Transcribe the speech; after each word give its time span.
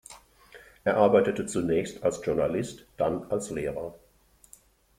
Er 0.83 0.97
arbeitete 0.97 1.45
zunächst 1.45 2.01
als 2.01 2.25
Journalist, 2.25 2.87
dann 2.97 3.29
als 3.29 3.51
Lehrer. 3.51 3.93